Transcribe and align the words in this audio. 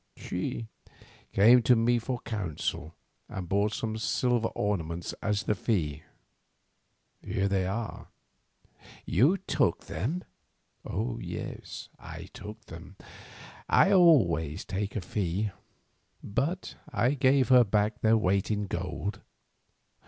She 0.17 0.67
came 1.31 1.61
to 1.61 1.75
me 1.75 1.99
for 1.99 2.21
counsel 2.21 2.95
and 3.29 3.47
brought 3.47 3.71
some 3.71 3.97
silver 3.99 4.47
ornaments 4.55 5.13
as 5.21 5.43
the 5.43 5.53
fee. 5.53 6.01
Here 7.21 7.47
they 7.47 7.67
are." 7.67 8.07
"You 9.05 9.37
took 9.37 9.85
them!" 9.85 10.23
"Yes, 10.91 11.89
I 11.99 12.29
took 12.33 12.65
them—I 12.65 13.93
always 13.93 14.65
take 14.65 14.95
a 14.95 15.01
fee, 15.01 15.51
but 16.23 16.73
I 16.91 17.11
gave 17.13 17.49
her 17.49 17.63
back 17.63 18.01
their 18.01 18.17
weight 18.17 18.49
in 18.49 18.65
gold. 18.65 19.21